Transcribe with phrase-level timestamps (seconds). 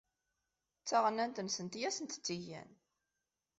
[0.81, 2.69] D taɣennant-nsent i asent-tt-igan.